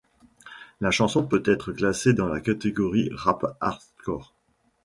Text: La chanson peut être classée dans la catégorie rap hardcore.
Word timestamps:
La 0.79 0.89
chanson 0.89 1.27
peut 1.27 1.43
être 1.45 1.71
classée 1.73 2.13
dans 2.15 2.27
la 2.27 2.41
catégorie 2.41 3.11
rap 3.13 3.55
hardcore. 3.61 4.33